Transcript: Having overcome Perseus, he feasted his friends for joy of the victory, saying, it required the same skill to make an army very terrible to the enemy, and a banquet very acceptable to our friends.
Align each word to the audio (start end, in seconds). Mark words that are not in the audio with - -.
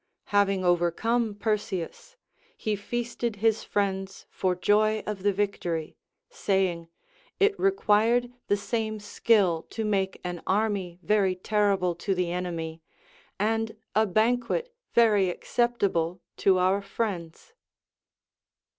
Having 0.33 0.65
overcome 0.65 1.35
Perseus, 1.35 2.15
he 2.57 2.75
feasted 2.75 3.35
his 3.35 3.63
friends 3.63 4.25
for 4.31 4.55
joy 4.55 5.03
of 5.05 5.21
the 5.21 5.31
victory, 5.31 5.95
saying, 6.27 6.87
it 7.39 7.53
required 7.59 8.31
the 8.47 8.57
same 8.57 8.99
skill 8.99 9.61
to 9.69 9.85
make 9.85 10.19
an 10.23 10.41
army 10.47 10.97
very 11.03 11.35
terrible 11.35 11.93
to 11.93 12.15
the 12.15 12.31
enemy, 12.31 12.81
and 13.39 13.77
a 13.93 14.07
banquet 14.07 14.73
very 14.95 15.29
acceptable 15.29 16.19
to 16.35 16.57
our 16.57 16.81
friends. 16.81 17.53